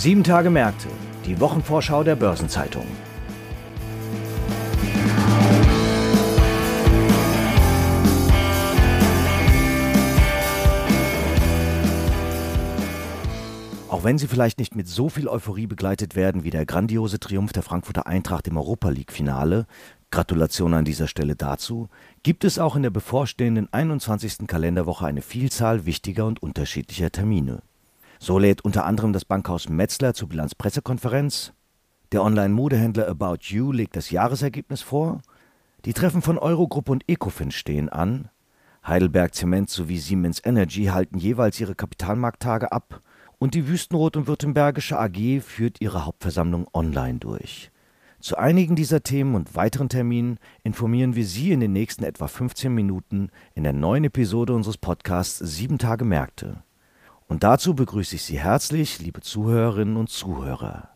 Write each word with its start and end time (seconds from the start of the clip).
Sieben 0.00 0.24
Tage 0.24 0.48
Märkte, 0.48 0.88
die 1.26 1.38
Wochenvorschau 1.40 2.02
der 2.04 2.16
Börsenzeitung. 2.16 2.86
Auch 13.90 14.04
wenn 14.04 14.16
sie 14.16 14.26
vielleicht 14.26 14.58
nicht 14.58 14.74
mit 14.74 14.88
so 14.88 15.10
viel 15.10 15.28
Euphorie 15.28 15.66
begleitet 15.66 16.16
werden 16.16 16.44
wie 16.44 16.50
der 16.50 16.64
grandiose 16.64 17.20
Triumph 17.20 17.52
der 17.52 17.62
Frankfurter 17.62 18.06
Eintracht 18.06 18.48
im 18.48 18.56
Europa 18.56 18.88
League-Finale, 18.88 19.66
Gratulation 20.10 20.72
an 20.72 20.86
dieser 20.86 21.08
Stelle 21.08 21.36
dazu, 21.36 21.90
gibt 22.22 22.44
es 22.44 22.58
auch 22.58 22.74
in 22.74 22.84
der 22.84 22.88
bevorstehenden 22.88 23.70
21. 23.70 24.46
Kalenderwoche 24.46 25.04
eine 25.04 25.20
Vielzahl 25.20 25.84
wichtiger 25.84 26.24
und 26.24 26.42
unterschiedlicher 26.42 27.12
Termine. 27.12 27.60
So 28.22 28.38
lädt 28.38 28.60
unter 28.62 28.84
anderem 28.84 29.14
das 29.14 29.24
Bankhaus 29.24 29.70
Metzler 29.70 30.12
zur 30.12 30.28
Bilanzpressekonferenz, 30.28 31.54
der 32.12 32.22
Online-Modehändler 32.22 33.08
About 33.08 33.38
You 33.40 33.72
legt 33.72 33.96
das 33.96 34.10
Jahresergebnis 34.10 34.82
vor, 34.82 35.22
die 35.86 35.94
Treffen 35.94 36.20
von 36.20 36.36
Eurogruppe 36.36 36.92
und 36.92 37.08
Ecofin 37.08 37.50
stehen 37.50 37.88
an, 37.88 38.28
Heidelberg 38.86 39.34
Zement 39.34 39.70
sowie 39.70 39.96
Siemens 39.96 40.42
Energy 40.44 40.84
halten 40.86 41.16
jeweils 41.16 41.58
ihre 41.60 41.74
Kapitalmarkttage 41.74 42.70
ab 42.72 43.00
und 43.38 43.54
die 43.54 43.66
Wüstenrot 43.66 44.18
und 44.18 44.26
Württembergische 44.26 44.98
AG 44.98 45.40
führt 45.40 45.80
ihre 45.80 46.04
Hauptversammlung 46.04 46.66
online 46.74 47.20
durch. 47.20 47.70
Zu 48.20 48.36
einigen 48.36 48.76
dieser 48.76 49.02
Themen 49.02 49.34
und 49.34 49.56
weiteren 49.56 49.88
Terminen 49.88 50.38
informieren 50.62 51.16
wir 51.16 51.24
Sie 51.24 51.52
in 51.52 51.60
den 51.60 51.72
nächsten 51.72 52.04
etwa 52.04 52.28
15 52.28 52.70
Minuten 52.70 53.30
in 53.54 53.62
der 53.62 53.72
neuen 53.72 54.04
Episode 54.04 54.52
unseres 54.52 54.76
Podcasts 54.76 55.38
Sieben 55.38 55.78
Tage 55.78 56.04
Märkte. 56.04 56.62
Und 57.30 57.44
dazu 57.44 57.74
begrüße 57.74 58.16
ich 58.16 58.24
Sie 58.24 58.40
herzlich, 58.40 58.98
liebe 58.98 59.20
Zuhörerinnen 59.20 59.96
und 59.96 60.10
Zuhörer. 60.10 60.88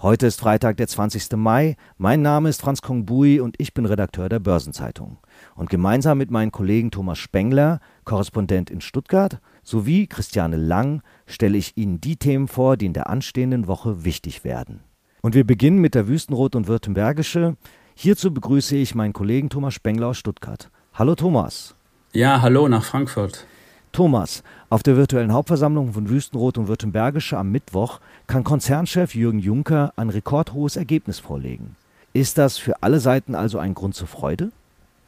Heute 0.00 0.28
ist 0.28 0.38
Freitag, 0.38 0.76
der 0.76 0.86
20. 0.86 1.32
Mai. 1.32 1.74
Mein 1.98 2.22
Name 2.22 2.50
ist 2.50 2.60
Franz 2.60 2.82
Kongbui 2.82 3.40
und 3.40 3.56
ich 3.58 3.74
bin 3.74 3.84
Redakteur 3.84 4.28
der 4.28 4.38
Börsenzeitung. 4.38 5.18
Und 5.56 5.70
gemeinsam 5.70 6.18
mit 6.18 6.30
meinen 6.30 6.52
Kollegen 6.52 6.92
Thomas 6.92 7.18
Spengler, 7.18 7.80
Korrespondent 8.04 8.70
in 8.70 8.80
Stuttgart, 8.80 9.40
sowie 9.64 10.06
Christiane 10.06 10.56
Lang 10.56 11.02
stelle 11.26 11.58
ich 11.58 11.76
Ihnen 11.76 12.00
die 12.00 12.14
Themen 12.14 12.46
vor, 12.46 12.76
die 12.76 12.86
in 12.86 12.92
der 12.92 13.10
anstehenden 13.10 13.66
Woche 13.66 14.04
wichtig 14.04 14.44
werden. 14.44 14.84
Und 15.20 15.34
wir 15.34 15.44
beginnen 15.44 15.80
mit 15.80 15.96
der 15.96 16.06
Wüstenrot 16.06 16.54
und 16.54 16.68
Württembergische. 16.68 17.56
Hierzu 17.96 18.32
begrüße 18.32 18.76
ich 18.76 18.94
meinen 18.94 19.12
Kollegen 19.12 19.50
Thomas 19.50 19.74
Spengler 19.74 20.06
aus 20.06 20.18
Stuttgart. 20.18 20.70
Hallo 20.94 21.16
Thomas. 21.16 21.74
Ja, 22.12 22.40
hallo 22.40 22.68
nach 22.68 22.84
Frankfurt. 22.84 23.48
Thomas, 23.92 24.42
auf 24.70 24.82
der 24.82 24.96
virtuellen 24.96 25.32
Hauptversammlung 25.32 25.92
von 25.92 26.08
Wüstenrot 26.08 26.56
und 26.56 26.66
Württembergische 26.66 27.36
am 27.36 27.52
Mittwoch 27.52 28.00
kann 28.26 28.42
Konzernchef 28.42 29.14
Jürgen 29.14 29.38
Juncker 29.38 29.92
ein 29.96 30.08
rekordhohes 30.08 30.76
Ergebnis 30.76 31.18
vorlegen. 31.18 31.76
Ist 32.14 32.38
das 32.38 32.56
für 32.58 32.82
alle 32.82 33.00
Seiten 33.00 33.34
also 33.34 33.58
ein 33.58 33.74
Grund 33.74 33.94
zur 33.94 34.08
Freude? 34.08 34.50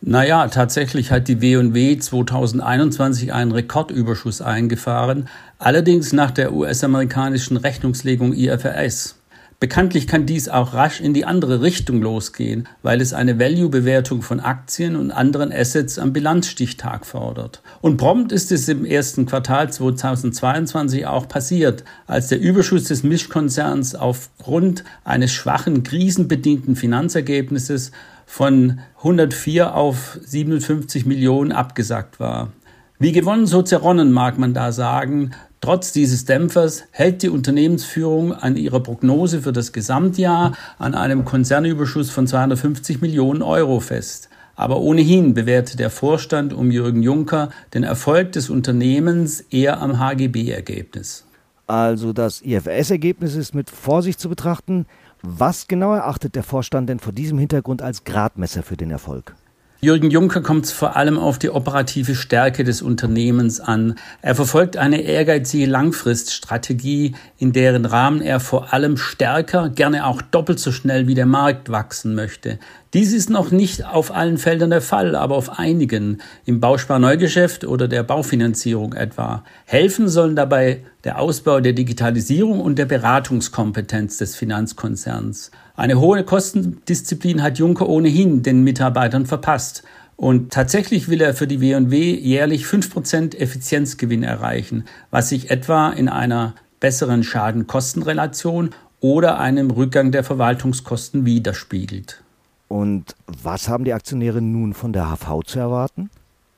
Naja, 0.01 0.47
tatsächlich 0.49 1.11
hat 1.11 1.29
die 1.29 1.41
W&W 1.41 1.99
2021 1.99 3.33
einen 3.33 3.53
Rekordüberschuss 3.53 4.43
eingefahren, 4.43 5.29
allerdings 5.59 6.13
nach 6.13 6.31
der 6.31 6.53
US-amerikanischen 6.53 7.57
Rechnungslegung 7.57 8.35
IFRS. 8.35 9.17
Bekanntlich 9.65 10.07
kann 10.07 10.27
dies 10.27 10.51
auch 10.51 10.75
rasch 10.75 11.01
in 11.01 11.15
die 11.15 11.25
andere 11.25 11.63
Richtung 11.63 12.03
losgehen, 12.03 12.69
weil 12.83 13.01
es 13.01 13.15
eine 13.15 13.39
Value-Bewertung 13.39 14.21
von 14.21 14.39
Aktien 14.39 14.95
und 14.95 15.11
anderen 15.11 15.51
Assets 15.51 15.99
am 15.99 16.13
Bilanzstichtag 16.13 17.07
fordert. 17.07 17.63
Und 17.81 17.97
prompt 17.97 18.31
ist 18.31 18.53
es 18.53 18.69
im 18.69 18.85
ersten 18.85 19.25
Quartal 19.25 19.73
2022 19.73 21.07
auch 21.07 21.29
passiert, 21.29 21.83
als 22.07 22.29
der 22.29 22.41
Überschuss 22.41 22.85
des 22.89 23.05
Mischkonzerns 23.05 23.95
aufgrund 23.95 24.85
eines 25.03 25.33
schwachen, 25.33 25.83
krisenbedingten 25.83 26.77
Finanzergebnisses 26.77 27.91
von 28.27 28.81
104 28.99 29.75
auf 29.75 30.19
57 30.27 31.07
Millionen 31.07 31.53
abgesagt 31.53 32.21
war. 32.21 32.53
Wie 32.99 33.13
gewonnen, 33.13 33.47
so 33.47 33.63
zerronnen, 33.63 34.13
mag 34.13 34.39
man 34.39 34.53
da 34.53 34.73
sagen. 34.73 35.31
Trotz 35.65 35.93
dieses 35.93 36.27
Dämpfers 36.27 36.85
hält 36.91 37.23
die 37.23 37.31
Unternehmensführung 37.31 38.35
an 38.35 38.59
ihrer 38.59 38.81
Prognose 38.81 39.41
für 39.41 39.53
das 39.55 39.73
Gesamtjahr 39.73 40.53
an 40.79 40.95
einem 40.95 41.25
Konzernüberschuss 41.25 42.11
von 42.11 42.27
250 42.27 43.01
Millionen 43.01 43.41
Euro 43.41 43.81
fest. 43.81 44.29
Aber 44.57 44.83
ohnehin 44.83 45.33
bewertet 45.33 45.81
der 45.81 45.89
Vorstand 45.89 46.53
um 46.53 46.71
Jürgen 46.71 47.03
Juncker 47.03 47.49
den 47.73 47.83
Erfolg 47.83 48.33
des 48.33 48.51
Unternehmens 48.51 49.41
eher 49.41 49.81
am 49.81 49.99
HGB-Ergebnis. 49.99 51.25
Also 51.67 52.13
das 52.13 52.43
IFRS-Ergebnis 52.43 53.35
ist 53.35 53.55
mit 53.55 53.71
Vorsicht 53.71 54.21
zu 54.21 54.29
betrachten. 54.29 54.85
Was 55.23 55.67
genau 55.67 55.95
erachtet 55.95 56.35
der 56.35 56.43
Vorstand 56.43 56.91
denn 56.91 56.99
vor 56.99 57.15
diesem 57.15 57.39
Hintergrund 57.39 57.81
als 57.81 58.05
Gradmesser 58.05 58.63
für 58.63 58.77
den 58.77 58.91
Erfolg? 58.91 59.35
Jürgen 59.85 60.11
Juncker 60.11 60.41
kommt 60.41 60.67
vor 60.67 60.97
allem 60.97 61.19
auf 61.19 61.39
die 61.39 61.51
operative 61.51 62.15
Stärke 62.15 62.65
des 62.65 62.81
Unternehmens 62.81 63.61
an. 63.61 63.97
Er 64.23 64.35
verfolgt 64.35 64.79
eine 64.79 65.03
ehrgeizige 65.03 65.67
Langfriststrategie, 65.67 67.15
in 67.37 67.53
deren 67.53 67.85
Rahmen 67.85 68.23
er 68.23 68.41
vor 68.41 68.73
allem 68.73 68.97
stärker, 68.97 69.69
gerne 69.69 70.07
auch 70.07 70.23
doppelt 70.23 70.59
so 70.59 70.73
schnell 70.73 71.07
wie 71.07 71.15
der 71.15 71.27
Markt 71.27 71.69
wachsen 71.69 72.15
möchte. 72.15 72.59
Dies 72.95 73.13
ist 73.13 73.29
noch 73.29 73.51
nicht 73.51 73.85
auf 73.85 74.15
allen 74.15 74.39
Feldern 74.39 74.71
der 74.71 74.81
Fall, 74.81 75.15
aber 75.15 75.35
auf 75.35 75.59
einigen, 75.59 76.23
im 76.47 76.61
Bausparneugeschäft 76.61 77.67
oder 77.67 77.87
der 77.87 78.05
Baufinanzierung 78.05 78.95
etwa. 78.95 79.45
Helfen 79.67 80.09
sollen 80.09 80.35
dabei 80.35 80.83
der 81.05 81.19
Ausbau 81.19 81.61
der 81.61 81.75
Digitalisierung 81.75 82.61
und 82.61 82.79
der 82.79 82.87
Beratungskompetenz 82.87 84.17
des 84.17 84.35
Finanzkonzerns. 84.35 85.51
Eine 85.77 85.99
hohe 85.99 86.23
Kostendisziplin 86.23 87.43
hat 87.43 87.59
Juncker 87.59 87.89
ohnehin 87.89 88.43
den 88.43 88.63
Mitarbeitern 88.63 89.27
verpasst. 89.27 89.83
Und 90.17 90.53
tatsächlich 90.53 91.09
will 91.09 91.21
er 91.21 91.35
für 91.35 91.49
die 91.49 91.61
W&W 91.61 92.15
jährlich 92.15 92.65
5% 92.67 93.37
Effizienzgewinn 93.37 94.23
erreichen, 94.23 94.85
was 95.11 95.31
sich 95.31 95.51
etwa 95.51 95.91
in 95.91 96.09
einer 96.09 96.55
besseren 96.79 97.25
Schaden-Kosten-Relation 97.25 98.71
oder 99.01 99.41
einem 99.41 99.73
Rückgang 99.73 100.13
der 100.13 100.23
Verwaltungskosten 100.23 101.25
widerspiegelt. 101.25 102.23
Und 102.69 103.17
was 103.43 103.69
haben 103.69 103.85
die 103.85 103.93
Aktionäre 103.93 104.41
nun 104.41 104.75
von 104.75 104.93
der 104.93 105.11
HV 105.11 105.43
zu 105.45 105.59
erwarten? 105.59 106.11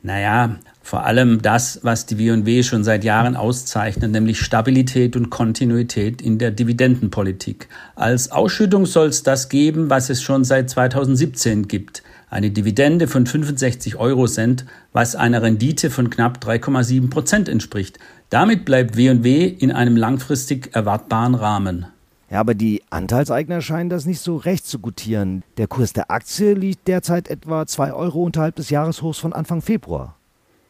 Naja, 0.07 0.55
vor 0.83 1.05
allem 1.05 1.43
das, 1.43 1.81
was 1.83 2.07
die 2.07 2.17
W&W 2.17 2.63
schon 2.63 2.85
seit 2.85 3.03
Jahren 3.03 3.35
auszeichnet, 3.35 4.13
nämlich 4.13 4.39
Stabilität 4.39 5.17
und 5.17 5.31
Kontinuität 5.31 6.23
in 6.23 6.39
der 6.39 6.53
Dividendenpolitik. 6.53 7.67
Als 7.97 8.31
Ausschüttung 8.31 8.87
soll 8.87 9.09
es 9.09 9.25
das 9.25 9.49
geben, 9.49 9.91
was 9.91 10.09
es 10.09 10.23
schon 10.23 10.45
seit 10.45 10.71
2017 10.71 11.67
gibt. 11.67 12.05
Eine 12.31 12.53
Dividende 12.53 13.09
von 13.09 13.27
65 13.27 13.97
Euro 13.97 14.29
Cent, 14.29 14.65
was 14.93 15.17
einer 15.17 15.43
Rendite 15.43 15.91
von 15.91 16.09
knapp 16.09 16.39
3,7 16.39 17.11
Prozent 17.11 17.49
entspricht. 17.49 17.99
Damit 18.31 18.65
bleibt 18.65 18.97
W&W 18.97 19.45
in 19.45 19.73
einem 19.73 19.97
langfristig 19.97 20.71
erwartbaren 20.73 21.35
Rahmen. 21.35 21.87
Ja, 22.31 22.41
aber 22.41 22.55
die 22.55 22.83
Anteilseigner 22.91 23.61
scheinen 23.61 23.89
das 23.89 24.05
nicht 24.05 24.21
so 24.21 24.37
recht 24.37 24.67
zu 24.67 24.81
gutieren. 24.81 25.45
Der 25.59 25.69
Kurs 25.69 25.93
der 25.93 26.11
Aktie 26.11 26.55
liegt 26.55 26.89
derzeit 26.89 27.29
etwa 27.29 27.67
2 27.67 27.93
Euro 27.93 28.23
unterhalb 28.23 28.57
des 28.57 28.71
Jahreshochs 28.71 29.19
von 29.19 29.33
Anfang 29.33 29.63
Februar. 29.63 30.17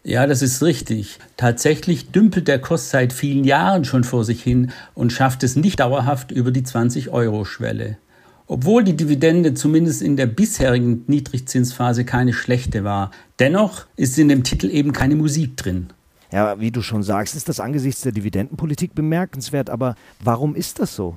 Ja, 0.04 0.26
das 0.26 0.42
ist 0.42 0.62
richtig. 0.62 1.18
Tatsächlich 1.36 2.12
dümpelt 2.12 2.46
der 2.46 2.60
Kurs 2.60 2.90
seit 2.90 3.12
vielen 3.12 3.42
Jahren 3.42 3.84
schon 3.84 4.04
vor 4.04 4.24
sich 4.24 4.42
hin 4.42 4.70
und 4.94 5.12
schafft 5.12 5.42
es 5.42 5.56
nicht 5.56 5.80
dauerhaft 5.80 6.30
über 6.30 6.52
die 6.52 6.62
20-Euro-Schwelle. 6.62 7.96
Obwohl 8.46 8.84
die 8.84 8.96
Dividende 8.96 9.54
zumindest 9.54 10.02
in 10.02 10.16
der 10.16 10.26
bisherigen 10.26 11.02
Niedrigzinsphase 11.08 12.04
keine 12.04 12.32
schlechte 12.32 12.84
war, 12.84 13.10
dennoch 13.41 13.86
ist 13.97 14.16
in 14.18 14.28
dem 14.28 14.44
Titel 14.44 14.70
eben 14.70 14.92
keine 14.92 15.16
Musik 15.16 15.56
drin. 15.56 15.88
Ja, 16.30 16.60
wie 16.60 16.70
du 16.70 16.82
schon 16.82 17.02
sagst, 17.02 17.34
ist 17.34 17.48
das 17.48 17.59
angesichts 17.59 18.02
der 18.02 18.12
Dividendenpolitik 18.12 18.94
bemerkenswert, 18.94 19.70
aber 19.70 19.97
warum 20.22 20.54
ist 20.54 20.78
das 20.78 20.94
so? 20.94 21.16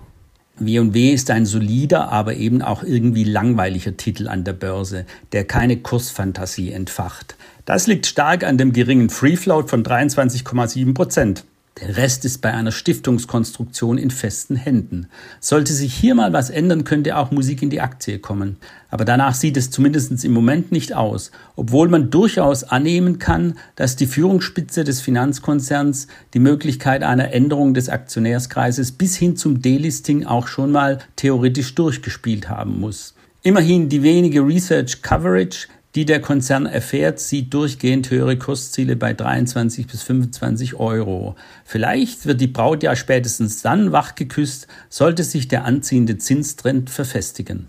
W&W 0.60 1.14
ist 1.14 1.32
ein 1.32 1.46
solider, 1.46 2.12
aber 2.12 2.36
eben 2.36 2.62
auch 2.62 2.84
irgendwie 2.84 3.24
langweiliger 3.24 3.98
Titel 3.98 4.28
an 4.28 4.44
der 4.44 4.54
Börse, 4.54 5.06
der 5.32 5.46
keine 5.46 5.78
Kursfantasie 5.78 6.72
entfacht. 6.72 7.36
Das 7.66 7.88
liegt 7.88 8.06
stark 8.06 8.44
an 8.44 8.58
dem 8.58 8.74
geringen 8.74 9.10
Free 9.10 9.36
Float 9.36 9.70
von 9.70 9.84
23,7 9.84 10.94
Prozent. 10.94 11.44
Der 11.82 11.96
Rest 11.96 12.26
ist 12.26 12.42
bei 12.42 12.54
einer 12.54 12.74
Stiftungskonstruktion 12.74 13.98
in 13.98 14.12
festen 14.12 14.58
Händen. 14.58 15.08
Sollte 15.40 15.72
sich 15.74 15.94
hier 15.94 16.14
mal 16.14 16.34
was 16.34 16.50
ändern, 16.50 16.84
könnte 16.84 17.16
auch 17.16 17.32
Musik 17.32 17.62
in 17.62 17.70
die 17.70 17.80
Aktie 17.80 18.20
kommen. 18.20 18.58
Aber 18.90 19.06
danach 19.06 19.34
sieht 19.34 19.56
es 19.56 19.72
zumindest 19.72 20.26
im 20.26 20.34
Moment 20.34 20.74
nicht 20.74 20.94
aus, 20.94 21.32
obwohl 21.56 21.88
man 21.88 22.10
durchaus 22.10 22.66
annehmen 22.66 23.18
kann, 23.18 23.58
dass 23.78 23.96
die 23.96 24.08
Führungsspitze 24.08 24.84
des 24.84 25.00
Finanzkonzerns 25.00 26.08
die 26.34 26.40
Möglichkeit 26.40 27.02
einer 27.02 27.32
Änderung 27.32 27.74
des 27.74 27.88
Aktionärskreises 27.88 28.92
bis 28.92 29.16
hin 29.16 29.38
zum 29.38 29.62
Delisting 29.62 30.26
auch 30.26 30.48
schon 30.48 30.74
mal 30.74 31.00
theoretisch 31.16 31.76
durchgespielt 31.76 32.50
haben 32.50 32.80
muss. 32.82 33.14
Immerhin 33.42 33.88
die 33.88 34.04
wenige 34.04 34.46
Research 34.46 35.02
Coverage 35.02 35.68
die 35.96 36.06
der 36.06 36.22
Konzern 36.22 36.66
erfährt, 36.66 37.20
sieht 37.20 37.54
durchgehend 37.54 38.10
höhere 38.12 38.38
Kursziele 38.38 38.96
bei 38.96 39.14
23 39.14 39.88
bis 39.88 40.04
25 40.04 40.76
Euro. 40.76 41.36
Vielleicht 41.66 42.26
wird 42.26 42.42
die 42.42 42.48
Braut 42.48 42.84
ja 42.84 42.96
spätestens 42.96 43.62
dann 43.62 43.92
wachgeküsst, 43.92 44.68
sollte 44.90 45.24
sich 45.24 45.48
der 45.48 45.66
anziehende 45.66 46.18
Zinstrend 46.18 46.90
verfestigen. 46.90 47.68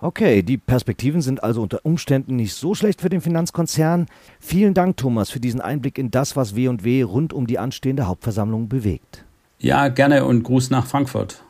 Okay, 0.00 0.42
die 0.42 0.58
Perspektiven 0.58 1.22
sind 1.22 1.42
also 1.42 1.60
unter 1.62 1.84
Umständen 1.84 2.36
nicht 2.36 2.54
so 2.54 2.74
schlecht 2.74 3.00
für 3.00 3.08
den 3.08 3.20
Finanzkonzern. 3.20 4.06
Vielen 4.38 4.72
Dank, 4.72 4.96
Thomas, 4.96 5.30
für 5.30 5.40
diesen 5.40 5.60
Einblick 5.60 5.98
in 5.98 6.12
das, 6.12 6.36
was 6.36 6.54
W&W 6.54 7.02
rund 7.02 7.32
um 7.32 7.48
die 7.48 7.58
anstehende 7.58 8.06
Hauptversammlung 8.06 8.68
bewegt. 8.68 9.24
Ja, 9.58 9.88
gerne 9.88 10.24
und 10.24 10.44
Gruß 10.44 10.70
nach 10.70 10.86
Frankfurt. 10.86 11.42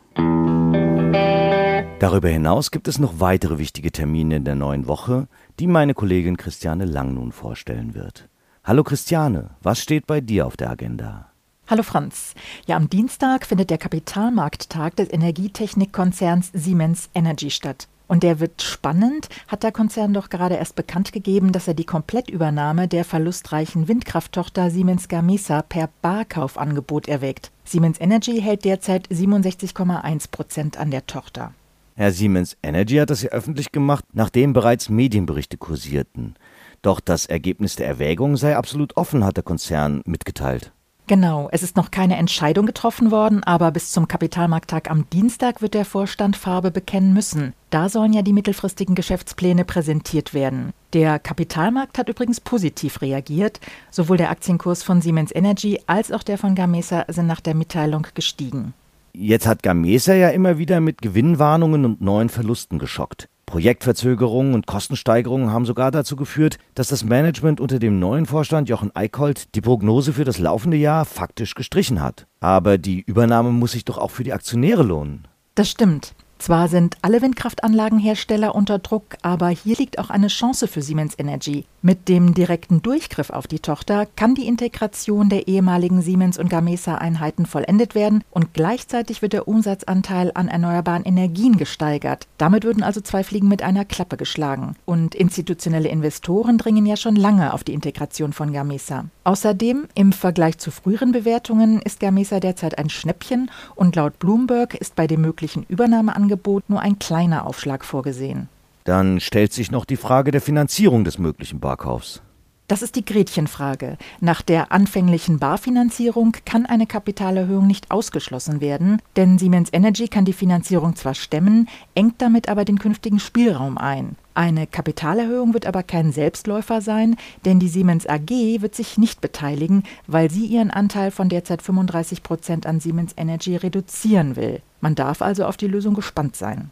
Darüber 1.99 2.29
hinaus 2.29 2.71
gibt 2.71 2.87
es 2.87 3.01
noch 3.01 3.19
weitere 3.19 3.59
wichtige 3.59 3.91
Termine 3.91 4.37
in 4.37 4.45
der 4.45 4.55
neuen 4.55 4.87
Woche, 4.87 5.27
die 5.59 5.67
meine 5.67 5.95
Kollegin 5.95 6.37
Christiane 6.37 6.85
Lang 6.85 7.15
nun 7.15 7.33
vorstellen 7.33 7.95
wird. 7.95 8.29
Hallo 8.63 8.85
Christiane, 8.85 9.51
was 9.63 9.81
steht 9.81 10.07
bei 10.07 10.21
dir 10.21 10.47
auf 10.47 10.57
der 10.57 10.71
Agenda? 10.71 11.33
Hallo 11.67 11.83
Franz. 11.83 12.35
Ja, 12.69 12.77
am 12.77 12.89
Dienstag 12.89 13.47
findet 13.47 13.71
der 13.71 13.79
Kapitalmarkttag 13.79 14.95
des 14.95 15.13
Energietechnikkonzerns 15.13 16.51
Siemens 16.55 17.11
Energy 17.15 17.51
statt. 17.51 17.89
Und 18.07 18.23
der 18.23 18.39
wird 18.39 18.63
spannend, 18.63 19.29
hat 19.49 19.65
der 19.65 19.73
Konzern 19.73 20.15
doch 20.15 20.31
gerade 20.31 20.55
erst 20.55 20.77
bekannt 20.77 21.13
gegeben, 21.13 21.51
dass 21.51 21.67
er 21.67 21.75
die 21.75 21.85
Komplettübernahme 21.85 22.87
der 22.87 23.05
verlustreichen 23.05 23.89
Windkrafttochter 23.89 24.71
Siemens 24.71 25.09
Gamesa 25.09 25.63
per 25.63 25.91
Barkaufangebot 26.01 27.09
erwägt. 27.09 27.51
Siemens 27.65 28.01
Energy 28.01 28.41
hält 28.41 28.65
derzeit 28.65 29.09
67,1 29.09 30.31
Prozent 30.31 30.79
an 30.79 30.93
der 30.93 31.05
Tochter. 31.07 31.53
Herr 31.99 32.13
Siemens 32.13 32.57
Energy 32.63 32.95
hat 32.99 33.11
das 33.11 33.23
ja 33.23 33.31
öffentlich 33.31 33.73
gemacht, 33.73 34.05
nachdem 34.13 34.53
bereits 34.53 34.89
Medienberichte 34.89 35.57
kursierten. 35.57 36.37
Doch 36.81 37.01
das 37.01 37.27
Ergebnis 37.27 37.75
der 37.75 37.89
Erwägung 37.89 38.37
sei 38.37 38.57
absolut 38.57 38.97
offen, 38.97 39.25
hat 39.25 39.37
der 39.37 39.43
Konzern 39.43 40.03
mitgeteilt. 40.05 40.71
Genau, 41.09 41.49
es 41.51 41.65
ist 41.65 41.77
noch 41.77 41.91
keine 41.91 42.17
Entscheidung 42.17 42.67
getroffen 42.67 43.11
worden, 43.11 43.43
aber 43.43 43.73
bis 43.73 43.91
zum 43.91 44.07
Kapitalmarkttag 44.07 44.89
am 44.89 45.11
Dienstag 45.11 45.61
wird 45.61 45.75
der 45.75 45.85
Vorstand 45.85 46.37
Farbe 46.37 46.71
bekennen 46.71 47.13
müssen. 47.15 47.53
Da 47.71 47.89
sollen 47.89 48.13
ja 48.13 48.23
die 48.23 48.33
mittelfristigen 48.33 48.95
Geschäftspläne 48.95 49.65
präsentiert 49.65 50.35
werden. 50.35 50.73
Der 50.93 51.19
Kapitalmarkt 51.19 51.99
hat 51.99 52.09
übrigens 52.09 52.39
positiv 52.39 53.03
reagiert. 53.03 53.59
Sowohl 53.91 54.19
der 54.19 54.31
Aktienkurs 54.31 54.85
von 54.85 55.03
Siemens 55.03 55.35
Energy 55.35 55.81
als 55.89 56.13
auch 56.13 56.23
der 56.23 56.39
von 56.39 56.55
Gamesa 56.55 57.07
sind 57.09 57.27
nach 57.27 57.41
der 57.41 57.57
Mitteilung 57.57 58.07
gestiegen. 58.15 58.73
Jetzt 59.21 59.49
hat 59.49 59.65
Gamesa 59.65 60.15
ja 60.15 60.29
immer 60.29 60.59
wieder 60.59 60.81
mit 60.81 61.03
Gewinnwarnungen 61.03 61.85
und 61.85 62.01
neuen 62.01 62.29
Verlusten 62.29 62.79
geschockt. 62.79 63.29
Projektverzögerungen 63.47 64.55
und 64.55 64.69
Kostensteigerungen 64.69 65.51
haben 65.51 65.65
sogar 65.67 65.91
dazu 65.91 66.15
geführt, 66.15 66.57
dass 66.77 66.87
das 66.87 67.03
Management 67.03 67.61
unter 67.61 67.81
dem 67.81 67.99
neuen 67.99 68.27
Vorstand 68.27 68.69
Jochen 68.69 68.95
Eickholt 68.95 69.57
die 69.57 69.61
Prognose 69.61 70.13
für 70.13 70.23
das 70.23 70.39
laufende 70.39 70.77
Jahr 70.77 71.05
faktisch 71.05 71.57
gestrichen 71.57 72.01
hat. 72.01 72.29
Aber 72.39 72.79
die 72.79 73.01
Übernahme 73.01 73.51
muss 73.51 73.73
sich 73.73 73.85
doch 73.85 73.99
auch 73.99 74.13
für 74.13 74.23
die 74.23 74.33
Aktionäre 74.33 74.85
lohnen. 74.85 75.27
Das 75.57 75.69
stimmt. 75.69 76.15
Zwar 76.39 76.69
sind 76.69 76.97
alle 77.03 77.21
Windkraftanlagenhersteller 77.21 78.55
unter 78.55 78.79
Druck, 78.79 79.17
aber 79.23 79.49
hier 79.49 79.77
liegt 79.77 79.99
auch 79.99 80.09
eine 80.09 80.29
Chance 80.29 80.69
für 80.69 80.83
Siemens 80.83 81.15
Energy. 81.19 81.65
Mit 81.83 82.09
dem 82.09 82.35
direkten 82.35 82.83
Durchgriff 82.83 83.31
auf 83.31 83.47
die 83.47 83.59
Tochter 83.61 84.07
kann 84.17 84.35
die 84.35 84.47
Integration 84.47 85.29
der 85.29 85.47
ehemaligen 85.47 86.01
Siemens- 86.03 86.39
und 86.39 86.49
Gamesa-Einheiten 86.49 87.47
vollendet 87.47 87.95
werden 87.95 88.25
und 88.31 88.55
gleichzeitig 88.55 89.23
wird 89.23 89.33
der 89.33 89.47
Umsatzanteil 89.47 90.33
an 90.35 90.49
erneuerbaren 90.49 91.05
Energien 91.05 91.57
gesteigert. 91.57 92.27
Damit 92.37 92.65
würden 92.65 92.83
also 92.83 93.01
zwei 93.01 93.23
Fliegen 93.23 93.49
mit 93.49 93.63
einer 93.63 93.85
Klappe 93.85 94.17
geschlagen. 94.17 94.75
Und 94.87 95.15
institutionelle 95.15 95.89
Investoren 95.89 96.59
dringen 96.59 96.87
ja 96.87 96.97
schon 96.97 97.17
lange 97.17 97.53
auf 97.53 97.63
die 97.63 97.75
Integration 97.75 98.33
von 98.33 98.53
Gamesa. 98.53 99.05
Außerdem, 99.25 99.87
im 99.95 100.13
Vergleich 100.13 100.59
zu 100.59 100.71
früheren 100.71 101.13
Bewertungen, 101.13 101.81
ist 101.83 102.01
Gamesa 102.01 102.41
derzeit 102.41 102.79
ein 102.79 102.91
Schnäppchen 102.91 103.51
und 103.75 103.95
laut 103.95 104.19
Bloomberg 104.19 104.75
ist 104.75 104.97
bei 104.97 105.07
dem 105.07 105.21
möglichen 105.21 105.65
Übernahmeangebot 105.69 106.28
Angebot 106.29 106.69
nur 106.69 106.81
ein 106.83 106.99
kleiner 106.99 107.47
Aufschlag 107.47 107.87
vorgesehen. 107.87 108.51
Dann 108.85 109.19
stellt 109.19 109.55
sich 109.55 109.71
noch 109.71 109.87
die 109.87 109.97
Frage 109.97 110.31
der 110.31 110.43
Finanzierung 110.43 111.05
des 111.05 111.19
möglichen 111.19 111.59
Barkaufs. 111.59 112.21
Das 112.69 112.83
ist 112.83 112.97
die 112.97 113.05
Gretchenfrage. 113.05 113.97
Nach 114.21 114.43
der 114.43 114.73
anfänglichen 114.73 115.39
Barfinanzierung 115.39 116.37
kann 116.45 116.67
eine 116.67 116.87
Kapitalerhöhung 116.87 117.67
nicht 117.67 117.91
ausgeschlossen 117.91 118.61
werden, 118.61 119.01
denn 119.17 119.39
Siemens 119.39 119.71
Energy 119.73 120.07
kann 120.07 120.27
die 120.27 120.35
Finanzierung 120.35 120.95
zwar 120.95 121.15
stemmen, 121.15 121.67
engt 121.95 122.21
damit 122.21 122.51
aber 122.51 122.67
den 122.67 122.79
künftigen 122.79 123.21
Spielraum 123.21 123.79
ein. 123.79 124.17
Eine 124.35 124.67
Kapitalerhöhung 124.67 125.55
wird 125.55 125.65
aber 125.65 125.83
kein 125.83 126.13
Selbstläufer 126.13 126.83
sein, 126.83 127.17
denn 127.47 127.59
die 127.59 127.69
Siemens 127.69 128.07
AG 128.07 128.29
wird 128.29 128.75
sich 128.75 128.99
nicht 128.99 129.23
beteiligen, 129.23 129.83
weil 130.07 130.31
sie 130.31 130.45
ihren 130.45 130.71
Anteil 130.71 131.11
von 131.11 131.31
derzeit 131.31 131.63
35 131.63 132.23
Prozent 132.23 132.67
an 132.67 132.81
Siemens 132.81 133.15
Energy 133.17 133.57
reduzieren 133.57 134.37
will. 134.37 134.61
Man 134.83 134.95
darf 134.95 135.23
also 135.23 135.47
auf 135.47 135.57
die 135.57 135.69
Lösung 135.69 135.95
gespannt 135.95 136.37
sein. 136.37 136.71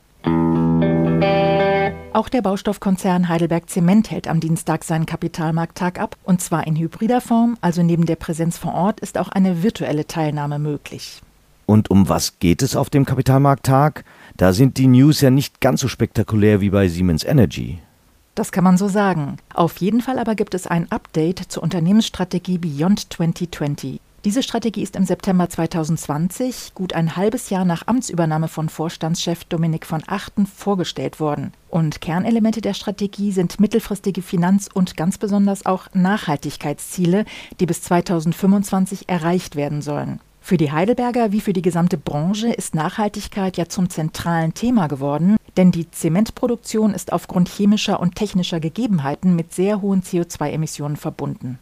Auch 2.16 2.30
der 2.30 2.40
Baustoffkonzern 2.40 3.28
Heidelberg 3.28 3.68
Zement 3.68 4.10
hält 4.10 4.26
am 4.26 4.40
Dienstag 4.40 4.84
seinen 4.84 5.04
Kapitalmarkttag 5.04 6.00
ab, 6.00 6.16
und 6.24 6.40
zwar 6.40 6.66
in 6.66 6.74
hybrider 6.74 7.20
Form, 7.20 7.58
also 7.60 7.82
neben 7.82 8.06
der 8.06 8.16
Präsenz 8.16 8.56
vor 8.56 8.72
Ort 8.72 9.00
ist 9.00 9.18
auch 9.18 9.28
eine 9.28 9.62
virtuelle 9.62 10.06
Teilnahme 10.06 10.58
möglich. 10.58 11.20
Und 11.66 11.90
um 11.90 12.08
was 12.08 12.38
geht 12.38 12.62
es 12.62 12.74
auf 12.74 12.88
dem 12.88 13.04
Kapitalmarkttag? 13.04 14.02
Da 14.38 14.54
sind 14.54 14.78
die 14.78 14.86
News 14.86 15.20
ja 15.20 15.28
nicht 15.28 15.60
ganz 15.60 15.82
so 15.82 15.88
spektakulär 15.88 16.62
wie 16.62 16.70
bei 16.70 16.88
Siemens 16.88 17.22
Energy. 17.22 17.80
Das 18.34 18.50
kann 18.50 18.64
man 18.64 18.78
so 18.78 18.88
sagen. 18.88 19.36
Auf 19.52 19.76
jeden 19.76 20.00
Fall 20.00 20.18
aber 20.18 20.36
gibt 20.36 20.54
es 20.54 20.66
ein 20.66 20.90
Update 20.90 21.40
zur 21.52 21.62
Unternehmensstrategie 21.62 22.56
Beyond 22.56 23.12
2020. 23.12 24.00
Diese 24.26 24.42
Strategie 24.42 24.82
ist 24.82 24.96
im 24.96 25.04
September 25.04 25.48
2020, 25.48 26.74
gut 26.74 26.94
ein 26.94 27.14
halbes 27.14 27.48
Jahr 27.48 27.64
nach 27.64 27.86
Amtsübernahme 27.86 28.48
von 28.48 28.68
Vorstandschef 28.68 29.44
Dominik 29.44 29.86
von 29.86 30.02
Achten, 30.04 30.46
vorgestellt 30.46 31.20
worden. 31.20 31.52
Und 31.70 32.00
Kernelemente 32.00 32.60
der 32.60 32.74
Strategie 32.74 33.30
sind 33.30 33.60
mittelfristige 33.60 34.22
Finanz- 34.22 34.68
und 34.74 34.96
ganz 34.96 35.16
besonders 35.16 35.64
auch 35.64 35.86
Nachhaltigkeitsziele, 35.94 37.24
die 37.60 37.66
bis 37.66 37.82
2025 37.82 39.08
erreicht 39.08 39.54
werden 39.54 39.80
sollen. 39.80 40.18
Für 40.40 40.56
die 40.56 40.72
Heidelberger 40.72 41.30
wie 41.30 41.40
für 41.40 41.52
die 41.52 41.62
gesamte 41.62 41.96
Branche 41.96 42.52
ist 42.52 42.74
Nachhaltigkeit 42.74 43.56
ja 43.56 43.68
zum 43.68 43.90
zentralen 43.90 44.54
Thema 44.54 44.88
geworden, 44.88 45.36
denn 45.56 45.70
die 45.70 45.88
Zementproduktion 45.92 46.94
ist 46.94 47.12
aufgrund 47.12 47.48
chemischer 47.48 48.00
und 48.00 48.16
technischer 48.16 48.58
Gegebenheiten 48.58 49.36
mit 49.36 49.54
sehr 49.54 49.80
hohen 49.82 50.02
CO2-Emissionen 50.02 50.96
verbunden. 50.96 51.60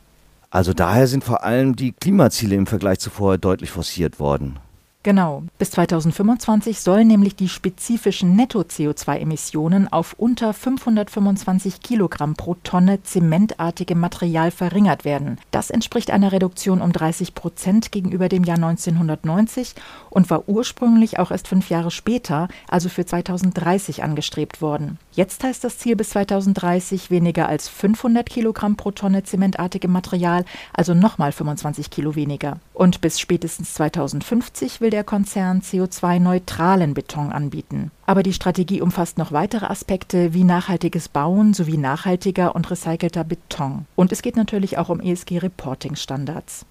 Also 0.55 0.73
daher 0.73 1.09
sind 1.09 1.25
vor 1.25 1.43
allem 1.43 1.75
die 1.75 1.91
Klimaziele 1.91 2.55
im 2.55 2.69
Vergleich 2.69 3.01
zu 3.01 3.11
vorher 3.11 3.39
deutlich 3.39 3.73
forciert 3.73 4.21
worden. 4.21 4.61
Genau. 5.05 5.43
Bis 5.59 5.71
2025 5.73 6.81
sollen 6.81 7.07
nämlich 7.07 7.37
die 7.37 7.51
spezifischen 7.51 8.37
Netto-CO2-Emissionen 8.37 9.93
auf 9.93 10.15
unter 10.17 10.55
525 10.55 11.83
Kilogramm 11.83 12.37
pro 12.37 12.57
Tonne 12.65 13.03
zementartigem 13.03 14.01
Material 14.01 14.51
verringert 14.51 15.05
werden. 15.05 15.39
Das 15.51 15.69
entspricht 15.69 16.11
einer 16.11 16.33
Reduktion 16.33 16.81
um 16.81 16.91
30 16.91 17.35
Prozent 17.35 17.93
gegenüber 17.93 18.31
dem 18.31 18.45
Jahr 18.45 18.57
1990 18.57 19.75
und 20.09 20.31
war 20.31 20.49
ursprünglich 20.49 21.19
auch 21.19 21.31
erst 21.31 21.49
fünf 21.49 21.69
Jahre 21.69 21.91
später, 21.91 22.49
also 22.67 22.89
für 22.89 23.05
2030, 23.05 24.03
angestrebt 24.03 24.63
worden. 24.63 24.99
Jetzt 25.13 25.45
heißt 25.45 25.63
das 25.63 25.77
Ziel 25.77 25.97
bis 25.97 26.11
2030 26.11 27.11
weniger 27.11 27.47
als 27.47 27.69
500 27.69 28.29
Kilogramm 28.29 28.77
pro 28.77 28.91
Tonne 28.91 29.23
zementartigem 29.23 29.93
Material, 29.93 30.47
also 30.73 30.95
nochmal 30.95 31.33
25 31.33 31.91
Kilo 31.91 32.15
weniger. 32.15 32.59
Und 32.73 33.03
bis 33.03 33.21
spätestens 33.21 33.75
2050 33.75 34.81
will 34.81 34.94
der 34.95 35.03
Konzern 35.03 35.61
CO2-neutralen 35.61 36.95
Beton 36.95 37.33
anbieten. 37.33 37.91
Aber 38.07 38.23
die 38.23 38.33
Strategie 38.33 38.81
umfasst 38.81 39.19
noch 39.19 39.33
weitere 39.33 39.67
Aspekte 39.67 40.35
wie 40.35 40.45
nachhaltiges 40.45 41.09
Bauen 41.09 41.53
sowie 41.53 41.79
nachhaltiger 41.79 42.55
und 42.55 42.71
recycelter 42.71 43.25
Beton. 43.25 43.87
Und 43.97 44.13
es 44.13 44.23
geht 44.23 44.37
natürlich 44.37 44.79
auch 44.79 44.91
um 44.91 45.01
ESG-Reporting-Standards. 45.01 46.65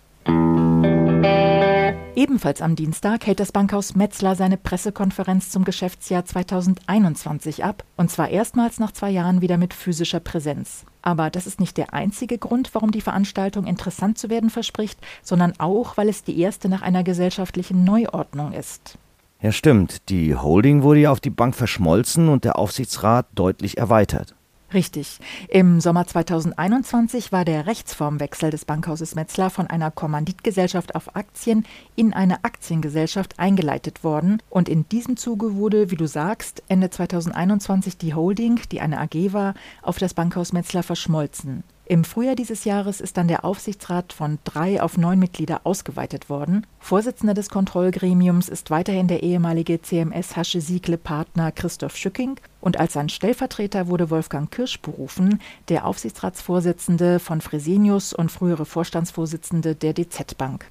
Ebenfalls 2.16 2.62
am 2.62 2.76
Dienstag 2.76 3.26
hält 3.26 3.40
das 3.40 3.52
Bankhaus 3.52 3.96
Metzler 3.96 4.36
seine 4.36 4.58
Pressekonferenz 4.58 5.50
zum 5.50 5.64
Geschäftsjahr 5.64 6.26
2021 6.26 7.64
ab, 7.64 7.84
und 7.98 8.12
zwar 8.12 8.30
erstmals 8.30 8.80
nach 8.80 8.92
zwei 8.92 9.10
Jahren 9.10 9.42
wieder 9.42 9.58
mit 9.58 9.74
physischer 9.74 10.20
Präsenz. 10.20 10.86
Aber 11.02 11.30
das 11.30 11.48
ist 11.48 11.60
nicht 11.60 11.76
der 11.78 11.94
einzige 11.94 12.38
Grund, 12.38 12.74
warum 12.74 12.92
die 12.92 13.02
Veranstaltung 13.02 13.66
interessant 13.66 14.18
zu 14.18 14.30
werden 14.30 14.52
verspricht, 14.52 15.00
sondern 15.24 15.54
auch, 15.58 15.98
weil 15.98 16.08
es 16.08 16.24
die 16.24 16.40
erste 16.40 16.70
nach 16.70 16.84
einer 16.84 17.04
gesellschaftlichen 17.04 17.84
Neuordnung 17.84 18.54
ist. 18.54 18.98
Ja, 19.42 19.52
stimmt. 19.52 20.10
Die 20.10 20.36
Holding 20.36 20.84
wurde 20.84 21.02
ja 21.02 21.12
auf 21.12 21.20
die 21.20 21.30
Bank 21.30 21.56
verschmolzen 21.56 22.30
und 22.30 22.46
der 22.46 22.58
Aufsichtsrat 22.58 23.26
deutlich 23.36 23.78
erweitert. 23.78 24.36
Richtig. 24.74 25.20
Im 25.50 25.80
Sommer 25.82 26.08
2021 26.08 27.32
war 27.32 27.46
der 27.46 27.68
Rechtsformwechsel 27.68 28.50
des 28.50 28.66
Bankhauses 28.66 29.14
Metzler 29.14 29.52
von 29.52 29.68
einer 29.68 29.92
Kommanditgesellschaft 29.92 30.96
auf 30.96 31.16
Aktien 31.16 31.66
in 31.96 32.14
eine 32.14 32.44
Aktiengesellschaft 32.44 33.38
eingeleitet 33.38 34.04
worden. 34.04 34.42
Und 34.50 34.70
in 34.70 34.90
diesem 34.90 35.16
Zuge 35.16 35.56
wurde, 35.56 35.92
wie 35.92 35.96
du 35.96 36.08
sagst, 36.08 36.64
Ende 36.70 36.90
2021 36.90 37.98
die 37.98 38.16
Holding, 38.16 38.62
die 38.72 38.82
eine 38.82 39.00
AG 39.00 39.32
war, 39.32 39.54
auf 39.84 40.00
das 40.00 40.16
Bankhaus 40.16 40.54
Metzler 40.54 40.82
verschmolzen. 40.82 41.64
Im 41.94 42.06
Frühjahr 42.06 42.34
dieses 42.34 42.64
Jahres 42.64 43.02
ist 43.02 43.18
dann 43.18 43.28
der 43.28 43.46
Aufsichtsrat 43.46 44.14
von 44.14 44.40
drei 44.46 44.82
auf 44.82 44.98
neun 44.98 45.20
Mitglieder 45.20 45.62
ausgeweitet 45.64 46.28
worden. 46.28 46.66
Vorsitzender 46.80 47.36
des 47.36 47.50
Kontrollgremiums 47.50 48.50
ist 48.50 48.72
weiterhin 48.72 49.08
der 49.08 49.22
ehemalige 49.22 49.80
CMS 49.80 50.36
Hasche 50.36 50.60
Siegle 50.60 50.98
Partner 50.98 51.52
Christoph 51.52 51.96
Schücking 51.96 52.40
und 52.62 52.80
als 52.80 52.94
sein 52.94 53.10
Stellvertreter 53.10 53.90
wurde 53.90 54.10
Wolfgang 54.10 54.50
Kirsch 54.50 54.82
berufen, 54.82 55.40
der 55.70 55.86
Aufsichtsratsvorsitzende 55.86 57.20
von 57.20 57.42
Fresenius 57.42 58.12
und 58.14 58.32
frühere 58.32 58.66
Vorstandsvorsitzende 58.66 59.76
der 59.76 59.94
DZ 59.94 60.36
Bank. 60.36 60.66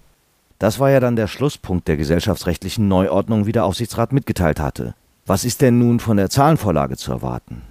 Das 0.58 0.80
war 0.80 0.90
ja 0.90 0.98
dann 0.98 1.14
der 1.14 1.28
Schlusspunkt 1.28 1.86
der 1.86 1.98
gesellschaftsrechtlichen 1.98 2.88
Neuordnung, 2.88 3.46
wie 3.46 3.52
der 3.52 3.64
Aufsichtsrat 3.64 4.12
mitgeteilt 4.12 4.58
hatte. 4.58 4.96
Was 5.26 5.44
ist 5.44 5.60
denn 5.60 5.78
nun 5.78 6.00
von 6.00 6.16
der 6.16 6.30
Zahlenvorlage 6.30 6.96
zu 6.96 7.12
erwarten? 7.12 7.62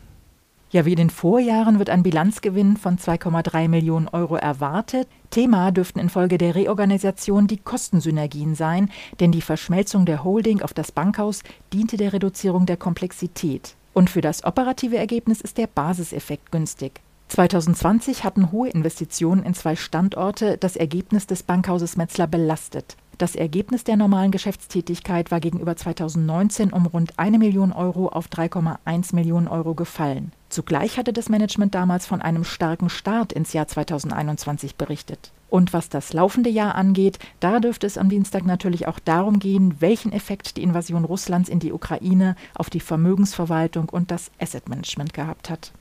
Ja, 0.73 0.85
wie 0.85 0.91
in 0.91 0.97
den 0.97 1.09
Vorjahren 1.09 1.79
wird 1.79 1.89
ein 1.89 2.01
Bilanzgewinn 2.01 2.77
von 2.77 2.97
2,3 2.97 3.67
Millionen 3.67 4.07
Euro 4.07 4.37
erwartet. 4.37 5.09
Thema 5.29 5.69
dürften 5.71 5.99
infolge 5.99 6.37
der 6.37 6.55
Reorganisation 6.55 7.45
die 7.47 7.57
Kostensynergien 7.57 8.55
sein, 8.55 8.89
denn 9.19 9.33
die 9.33 9.41
Verschmelzung 9.41 10.05
der 10.05 10.23
Holding 10.23 10.61
auf 10.61 10.73
das 10.73 10.93
Bankhaus 10.93 11.43
diente 11.73 11.97
der 11.97 12.13
Reduzierung 12.13 12.65
der 12.65 12.77
Komplexität. 12.77 13.75
Und 13.93 14.09
für 14.09 14.21
das 14.21 14.45
operative 14.45 14.95
Ergebnis 14.95 15.41
ist 15.41 15.57
der 15.57 15.67
Basiseffekt 15.67 16.53
günstig. 16.53 17.01
2020 17.27 18.23
hatten 18.23 18.53
hohe 18.53 18.69
Investitionen 18.69 19.43
in 19.43 19.53
zwei 19.53 19.75
Standorte 19.75 20.57
das 20.57 20.77
Ergebnis 20.77 21.27
des 21.27 21.43
Bankhauses 21.43 21.97
Metzler 21.97 22.27
belastet. 22.27 22.95
Das 23.17 23.35
Ergebnis 23.35 23.83
der 23.83 23.97
normalen 23.97 24.31
Geschäftstätigkeit 24.31 25.31
war 25.31 25.41
gegenüber 25.41 25.75
2019 25.75 26.71
um 26.71 26.85
rund 26.85 27.19
eine 27.19 27.39
Million 27.39 27.73
Euro 27.73 28.07
auf 28.07 28.27
3,1 28.27 29.13
Millionen 29.13 29.49
Euro 29.49 29.75
gefallen. 29.75 30.31
Zugleich 30.51 30.97
hatte 30.97 31.13
das 31.13 31.29
Management 31.29 31.73
damals 31.75 32.05
von 32.05 32.21
einem 32.21 32.43
starken 32.43 32.89
Start 32.89 33.31
ins 33.31 33.53
Jahr 33.53 33.69
2021 33.69 34.75
berichtet. 34.75 35.31
Und 35.49 35.71
was 35.71 35.87
das 35.87 36.11
laufende 36.11 36.49
Jahr 36.49 36.75
angeht, 36.75 37.19
da 37.39 37.61
dürfte 37.61 37.87
es 37.87 37.97
am 37.97 38.09
Dienstag 38.09 38.45
natürlich 38.45 38.85
auch 38.85 38.99
darum 38.99 39.39
gehen, 39.39 39.77
welchen 39.79 40.11
Effekt 40.11 40.57
die 40.57 40.63
Invasion 40.63 41.05
Russlands 41.05 41.47
in 41.47 41.59
die 41.59 41.71
Ukraine 41.71 42.35
auf 42.53 42.69
die 42.69 42.81
Vermögensverwaltung 42.81 43.87
und 43.87 44.11
das 44.11 44.29
Asset 44.41 44.67
Management 44.67 45.13
gehabt 45.13 45.49
hat. 45.49 45.71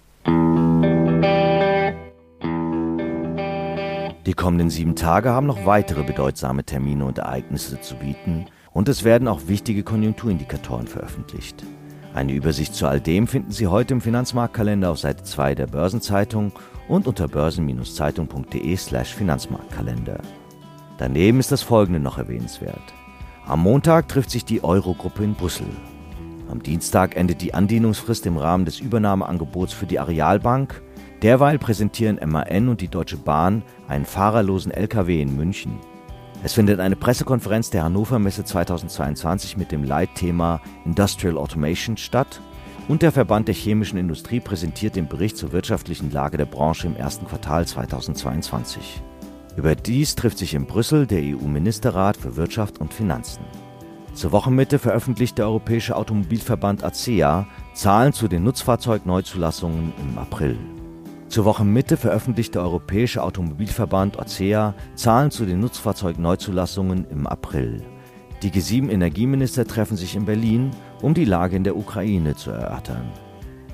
Die 4.24 4.34
kommenden 4.34 4.70
sieben 4.70 4.94
Tage 4.94 5.30
haben 5.30 5.48
noch 5.48 5.66
weitere 5.66 6.04
bedeutsame 6.04 6.62
Termine 6.62 7.04
und 7.06 7.18
Ereignisse 7.18 7.80
zu 7.80 7.96
bieten 7.96 8.46
und 8.72 8.88
es 8.88 9.02
werden 9.02 9.26
auch 9.26 9.48
wichtige 9.48 9.82
Konjunkturindikatoren 9.82 10.86
veröffentlicht. 10.86 11.64
Eine 12.12 12.32
Übersicht 12.32 12.74
zu 12.74 12.88
all 12.88 13.00
dem 13.00 13.28
finden 13.28 13.52
Sie 13.52 13.68
heute 13.68 13.94
im 13.94 14.00
Finanzmarktkalender 14.00 14.90
auf 14.90 14.98
Seite 14.98 15.22
2 15.22 15.54
der 15.54 15.68
Börsenzeitung 15.68 16.52
und 16.88 17.06
unter 17.06 17.28
börsen-zeitung.de/slash 17.28 19.14
Finanzmarktkalender. 19.14 20.18
Daneben 20.98 21.38
ist 21.38 21.52
das 21.52 21.62
folgende 21.62 22.00
noch 22.00 22.18
erwähnenswert. 22.18 22.82
Am 23.46 23.62
Montag 23.62 24.08
trifft 24.08 24.30
sich 24.30 24.44
die 24.44 24.64
Eurogruppe 24.64 25.22
in 25.22 25.34
Brüssel. 25.34 25.68
Am 26.50 26.62
Dienstag 26.62 27.16
endet 27.16 27.42
die 27.42 27.54
Andienungsfrist 27.54 28.26
im 28.26 28.36
Rahmen 28.36 28.64
des 28.64 28.80
Übernahmeangebots 28.80 29.72
für 29.72 29.86
die 29.86 30.00
Arealbank. 30.00 30.82
Derweil 31.22 31.58
präsentieren 31.58 32.18
MAN 32.26 32.68
und 32.68 32.80
die 32.80 32.88
Deutsche 32.88 33.18
Bahn 33.18 33.62
einen 33.86 34.04
fahrerlosen 34.04 34.72
LKW 34.72 35.22
in 35.22 35.36
München. 35.36 35.78
Es 36.42 36.54
findet 36.54 36.80
eine 36.80 36.96
Pressekonferenz 36.96 37.68
der 37.68 37.84
Hannover 37.84 38.18
Messe 38.18 38.44
2022 38.44 39.58
mit 39.58 39.72
dem 39.72 39.84
Leitthema 39.84 40.62
Industrial 40.86 41.36
Automation 41.36 41.98
statt 41.98 42.40
und 42.88 43.02
der 43.02 43.12
Verband 43.12 43.48
der 43.48 43.54
chemischen 43.54 43.98
Industrie 43.98 44.40
präsentiert 44.40 44.96
den 44.96 45.06
Bericht 45.06 45.36
zur 45.36 45.52
wirtschaftlichen 45.52 46.10
Lage 46.10 46.38
der 46.38 46.46
Branche 46.46 46.86
im 46.86 46.96
ersten 46.96 47.26
Quartal 47.26 47.66
2022. 47.66 49.02
Überdies 49.56 50.14
trifft 50.14 50.38
sich 50.38 50.54
in 50.54 50.64
Brüssel 50.64 51.06
der 51.06 51.20
EU-Ministerrat 51.20 52.16
für 52.16 52.36
Wirtschaft 52.36 52.78
und 52.78 52.94
Finanzen. 52.94 53.44
Zur 54.14 54.32
Wochenmitte 54.32 54.78
veröffentlicht 54.78 55.36
der 55.36 55.46
Europäische 55.46 55.94
Automobilverband 55.94 56.82
ACEA 56.84 57.46
Zahlen 57.74 58.14
zu 58.14 58.28
den 58.28 58.44
Nutzfahrzeugneuzulassungen 58.44 59.92
im 60.00 60.18
April. 60.18 60.58
Zur 61.30 61.44
Wochenmitte 61.44 61.96
veröffentlicht 61.96 62.56
der 62.56 62.62
Europäische 62.62 63.22
Automobilverband 63.22 64.18
(ACEA) 64.18 64.74
Zahlen 64.96 65.30
zu 65.30 65.46
den 65.46 65.60
Nutzfahrzeugneuzulassungen 65.60 67.06
im 67.08 67.28
April. 67.28 67.84
Die 68.42 68.50
G7-Energieminister 68.50 69.64
treffen 69.64 69.96
sich 69.96 70.16
in 70.16 70.24
Berlin, 70.24 70.72
um 71.00 71.14
die 71.14 71.24
Lage 71.24 71.54
in 71.54 71.62
der 71.62 71.76
Ukraine 71.76 72.34
zu 72.34 72.50
erörtern. 72.50 73.12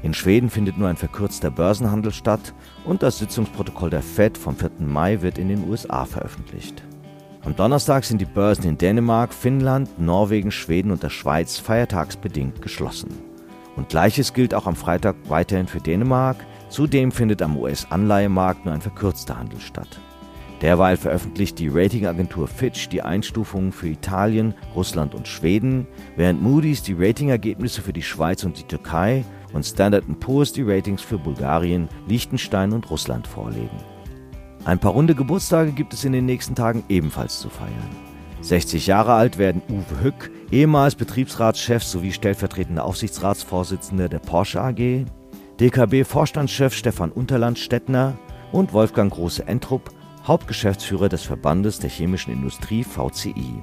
In 0.02 0.12
Schweden 0.12 0.50
findet 0.50 0.76
nur 0.76 0.88
ein 0.88 0.98
verkürzter 0.98 1.50
Börsenhandel 1.50 2.12
statt 2.12 2.52
und 2.84 3.02
das 3.02 3.20
Sitzungsprotokoll 3.20 3.88
der 3.88 4.02
Fed 4.02 4.36
vom 4.36 4.54
4. 4.54 4.72
Mai 4.80 5.22
wird 5.22 5.38
in 5.38 5.48
den 5.48 5.66
USA 5.66 6.04
veröffentlicht. 6.04 6.82
Am 7.42 7.56
Donnerstag 7.56 8.04
sind 8.04 8.20
die 8.20 8.26
Börsen 8.26 8.68
in 8.68 8.76
Dänemark, 8.76 9.32
Finnland, 9.32 9.98
Norwegen, 9.98 10.50
Schweden 10.50 10.90
und 10.90 11.02
der 11.02 11.08
Schweiz 11.08 11.56
feiertagsbedingt 11.56 12.60
geschlossen. 12.60 13.08
Und 13.76 13.88
gleiches 13.88 14.34
gilt 14.34 14.52
auch 14.52 14.66
am 14.66 14.76
Freitag 14.76 15.16
weiterhin 15.28 15.68
für 15.68 15.80
Dänemark, 15.80 16.36
Zudem 16.68 17.12
findet 17.12 17.42
am 17.42 17.56
US-Anleihemarkt 17.56 18.64
nur 18.64 18.74
ein 18.74 18.80
verkürzter 18.80 19.38
Handel 19.38 19.60
statt. 19.60 20.00
Derweil 20.62 20.96
veröffentlicht 20.96 21.58
die 21.58 21.68
Ratingagentur 21.68 22.48
Fitch 22.48 22.88
die 22.88 23.02
Einstufungen 23.02 23.72
für 23.72 23.88
Italien, 23.88 24.54
Russland 24.74 25.14
und 25.14 25.28
Schweden, 25.28 25.86
während 26.16 26.42
Moody's 26.42 26.82
die 26.82 26.94
Ratingergebnisse 26.98 27.82
für 27.82 27.92
die 27.92 28.02
Schweiz 28.02 28.42
und 28.42 28.58
die 28.58 28.64
Türkei 28.64 29.24
und 29.52 29.64
Standard 29.64 30.04
Poor's 30.20 30.52
die 30.52 30.62
Ratings 30.62 31.02
für 31.02 31.18
Bulgarien, 31.18 31.88
Liechtenstein 32.08 32.72
und 32.72 32.90
Russland 32.90 33.26
vorlegen. 33.26 33.78
Ein 34.64 34.78
paar 34.78 34.92
runde 34.92 35.14
Geburtstage 35.14 35.72
gibt 35.72 35.92
es 35.92 36.04
in 36.04 36.12
den 36.12 36.26
nächsten 36.26 36.54
Tagen 36.54 36.84
ebenfalls 36.88 37.38
zu 37.38 37.50
feiern. 37.50 37.70
60 38.40 38.86
Jahre 38.86 39.12
alt 39.12 39.38
werden 39.38 39.62
Uwe 39.68 40.02
Hück, 40.02 40.30
ehemals 40.50 40.94
Betriebsratschef 40.94 41.82
sowie 41.82 42.12
stellvertretender 42.12 42.84
Aufsichtsratsvorsitzender 42.84 44.08
der 44.08 44.18
Porsche 44.18 44.60
AG, 44.60 45.04
DKB-Vorstandschef 45.58 46.74
Stefan 46.74 47.10
Unterland-Stettner 47.10 48.18
und 48.52 48.74
Wolfgang 48.74 49.10
Große-Entrup, 49.10 49.90
Hauptgeschäftsführer 50.26 51.08
des 51.08 51.22
Verbandes 51.22 51.78
der 51.78 51.88
chemischen 51.88 52.30
Industrie 52.30 52.84
VCI. 52.84 53.62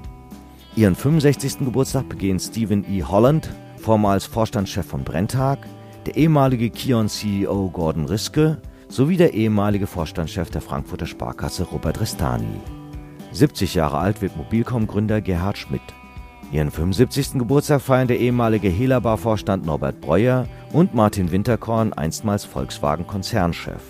Ihren 0.74 0.96
65. 0.96 1.58
Geburtstag 1.60 2.08
begehen 2.08 2.40
Stephen 2.40 2.84
E. 2.90 3.04
Holland, 3.04 3.48
vormals 3.76 4.26
Vorstandschef 4.26 4.84
von 4.84 5.04
Brenntag, 5.04 5.68
der 6.04 6.16
ehemalige 6.16 6.68
Kion-CEO 6.68 7.70
Gordon 7.70 8.06
Riske 8.06 8.60
sowie 8.88 9.16
der 9.16 9.32
ehemalige 9.34 9.86
Vorstandschef 9.86 10.50
der 10.50 10.62
Frankfurter 10.62 11.06
Sparkasse 11.06 11.62
Robert 11.62 12.00
Restani. 12.00 12.60
70 13.30 13.74
Jahre 13.74 13.98
alt 13.98 14.20
wird 14.20 14.36
Mobilcom-Gründer 14.36 15.20
Gerhard 15.20 15.58
Schmidt. 15.58 15.82
Ihren 16.52 16.70
75. 16.70 17.32
Geburtstag 17.38 17.80
feiern 17.80 18.08
der 18.08 18.20
ehemalige 18.20 18.68
Helabar-Vorstand 18.68 19.66
Norbert 19.66 20.00
Breuer 20.00 20.46
und 20.72 20.94
Martin 20.94 21.32
Winterkorn, 21.32 21.92
einstmals 21.92 22.44
Volkswagen-Konzernchef. 22.44 23.82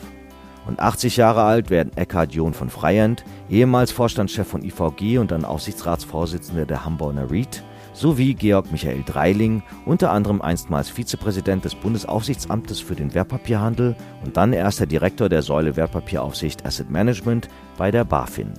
Und 0.67 0.81
80 0.81 1.19
Jahre 1.19 1.43
alt 1.43 1.69
werden 1.69 1.95
Eckhard 1.97 2.35
John 2.35 2.55
von 2.55 2.71
Freyend, 2.71 3.25
ehemals 3.51 3.93
Vorstandschef 3.93 4.49
von 4.49 4.63
IVG 4.63 5.19
und 5.19 5.31
dann 5.31 5.45
Aufsichtsratsvorsitzender 5.45 6.65
der 6.65 6.85
Hamburger 6.85 7.31
REIT, 7.31 7.63
sowie 7.93 8.35
Georg 8.35 8.73
Michael 8.73 9.03
Dreiling, 9.05 9.63
unter 9.85 10.11
anderem 10.11 10.41
einstmals 10.41 10.89
Vizepräsident 10.89 11.65
des 11.65 11.75
Bundesaufsichtsamtes 11.75 12.81
für 12.81 12.95
den 12.95 13.15
Wertpapierhandel 13.15 13.95
und 14.25 14.37
dann 14.37 14.53
erster 14.53 14.87
Direktor 14.87 15.29
der 15.29 15.43
Säule 15.43 15.77
Wertpapieraufsicht 15.77 16.65
Asset 16.67 16.91
Management 16.91 17.49
bei 17.77 17.91
der 17.91 18.05
BaFin. 18.05 18.53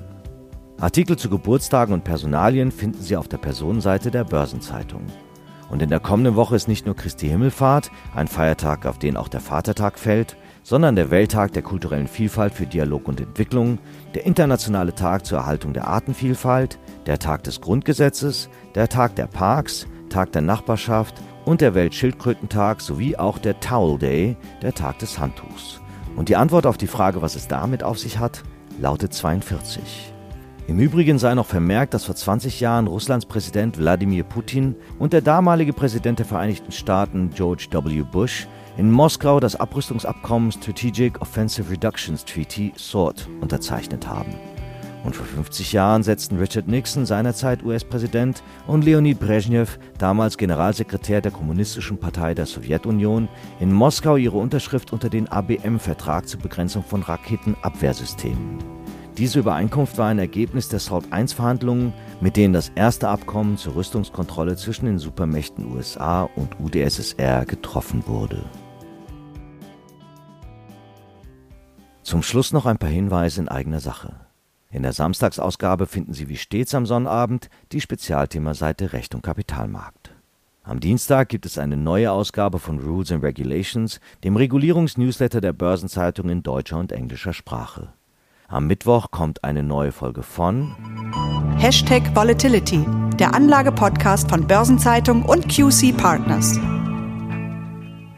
Artikel 0.80 1.18
zu 1.18 1.30
Geburtstagen 1.30 1.94
und 1.94 2.04
Personalien 2.04 2.70
finden 2.70 3.02
Sie 3.02 3.16
auf 3.16 3.30
der 3.30 3.38
Personenseite 3.38 4.12
der 4.12 4.26
Börsenzeitung. 4.26 5.04
Und 5.70 5.82
in 5.82 5.90
der 5.90 6.02
kommenden 6.02 6.36
Woche 6.36 6.56
ist 6.56 6.68
nicht 6.68 6.86
nur 6.86 6.96
Christi 6.96 7.28
Himmelfahrt, 7.28 7.92
ein 8.14 8.28
Feiertag, 8.28 8.86
auf 8.86 9.00
den 9.00 9.16
auch 9.16 9.30
der 9.30 9.40
Vatertag 9.40 9.98
fällt, 9.98 10.36
sondern 10.64 10.96
der 10.96 11.12
Welttag 11.12 11.54
der 11.54 11.64
kulturellen 11.64 12.08
Vielfalt 12.08 12.54
für 12.54 12.66
Dialog 12.66 13.08
und 13.08 13.22
Entwicklung, 13.22 13.80
der 14.14 14.26
internationale 14.26 14.94
Tag 14.94 15.26
zur 15.26 15.40
Erhaltung 15.40 15.74
der 15.74 15.88
Artenvielfalt, 15.88 16.78
der 17.06 17.20
Tag 17.20 17.44
des 17.44 17.62
Grundgesetzes, 17.62 18.50
der 18.76 18.90
Tag 18.90 19.16
der 19.16 19.28
Parks, 19.28 19.88
Tag 20.10 20.34
der 20.34 20.42
Nachbarschaft 20.42 21.16
und 21.46 21.62
der 21.62 21.74
Weltschildkrötentag 21.74 22.82
sowie 22.82 23.16
auch 23.16 23.38
der 23.38 23.60
Towel 23.60 23.98
Day, 23.98 24.38
der 24.62 24.74
Tag 24.74 25.00
des 25.00 25.20
Handtuchs. 25.20 25.80
Und 26.16 26.30
die 26.30 26.36
Antwort 26.36 26.66
auf 26.66 26.78
die 26.78 26.88
Frage, 26.88 27.22
was 27.22 27.36
es 27.36 27.48
damit 27.48 27.84
auf 27.84 27.98
sich 27.98 28.20
hat, 28.20 28.44
lautet 28.80 29.14
42. 29.14 30.15
Im 30.68 30.80
Übrigen 30.80 31.20
sei 31.20 31.36
noch 31.36 31.46
vermerkt, 31.46 31.94
dass 31.94 32.06
vor 32.06 32.16
20 32.16 32.60
Jahren 32.60 32.88
Russlands 32.88 33.28
Präsident 33.28 33.78
Wladimir 33.78 34.24
Putin 34.24 34.76
und 34.98 35.14
der 35.14 35.22
damalige 35.22 35.74
Präsident 35.74 36.18
der 36.18 36.26
Vereinigten 36.26 36.72
Staaten 36.72 37.30
George 37.36 37.68
W. 37.72 38.02
Bush 38.02 38.48
in 38.76 38.90
Moskau 38.90 39.40
das 39.40 39.56
Abrüstungsabkommen 39.56 40.52
Strategic 40.52 41.22
Offensive 41.22 41.70
Reductions 41.70 42.26
Treaty 42.26 42.74
SWORD 42.78 43.30
unterzeichnet 43.42 44.08
haben. 44.08 44.34
Und 45.04 45.16
vor 45.16 45.28
50 45.28 45.72
Jahren 45.72 46.02
setzten 46.02 46.40
Richard 46.40 46.68
Nixon, 46.68 47.06
seinerzeit 47.06 47.64
US-Präsident, 47.64 48.42
und 48.66 48.84
Leonid 48.84 49.20
Brezhnev, 49.20 49.78
damals 50.00 50.36
Generalsekretär 50.36 51.22
der 51.22 51.32
Kommunistischen 51.32 52.00
Partei 52.00 52.34
der 52.34 52.48
Sowjetunion, 52.48 53.30
in 53.60 53.72
Moskau 53.72 54.16
ihre 54.16 54.38
Unterschrift 54.38 54.92
unter 54.92 55.10
den 55.10 55.28
ABM-Vertrag 55.28 56.28
zur 56.28 56.40
Begrenzung 56.40 56.84
von 56.84 57.04
Raketenabwehrsystemen. 57.04 58.75
Diese 59.18 59.40
Übereinkunft 59.40 59.98
war 59.98 60.08
ein 60.08 60.20
Ergebnis 60.20 60.68
der 60.68 60.80
SALT-I-Verhandlungen, 60.80 61.94
mit 62.20 62.36
denen 62.36 62.54
das 62.54 62.70
erste 62.76 63.08
Abkommen 63.08 63.58
zur 63.58 63.76
Rüstungskontrolle 63.76 64.58
zwischen 64.58 64.88
den 64.88 65.00
Supermächten 65.00 65.72
USA 65.74 66.24
und 66.36 66.60
UdSSR 66.60 67.46
getroffen 67.46 68.06
wurde. 68.08 68.44
Zum 72.04 72.24
Schluss 72.24 72.52
noch 72.52 72.66
ein 72.66 72.78
paar 72.78 72.90
Hinweise 72.90 73.40
in 73.40 73.48
eigener 73.48 73.80
Sache. 73.80 74.14
In 74.70 74.84
der 74.84 74.92
Samstagsausgabe 74.92 75.88
finden 75.88 76.14
Sie 76.14 76.28
wie 76.28 76.36
stets 76.36 76.76
am 76.76 76.86
Sonnabend 76.86 77.50
die 77.72 77.80
Spezialthemaseite 77.80 78.92
Recht 78.92 79.16
und 79.16 79.22
Kapitalmarkt. 79.22 80.14
Am 80.64 80.82
Dienstag 80.82 81.30
gibt 81.30 81.46
es 81.46 81.58
eine 81.58 81.78
neue 81.78 82.12
Ausgabe 82.12 82.60
von 82.60 82.80
Rules 82.80 83.14
and 83.14 83.24
Regulations, 83.24 84.02
dem 84.26 84.36
Regulierungsnewsletter 84.36 85.40
der 85.40 85.54
Börsenzeitung 85.54 86.28
in 86.28 86.44
deutscher 86.44 86.78
und 86.78 86.92
englischer 86.92 87.32
Sprache. 87.32 87.94
Am 88.48 88.68
Mittwoch 88.68 89.10
kommt 89.10 89.44
eine 89.44 89.64
neue 89.64 89.92
Folge 89.92 90.22
von 90.22 90.76
Hashtag 91.58 92.16
Volatility, 92.16 92.86
der 93.18 93.34
Anlagepodcast 93.34 94.30
von 94.30 94.46
Börsenzeitung 94.46 95.24
und 95.24 95.50
QC 95.50 95.98
Partners. 95.98 96.56